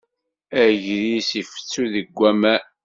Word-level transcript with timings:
Agris 0.63 1.29
ifessu 1.41 1.83
deg 1.93 2.09
waman. 2.19 2.63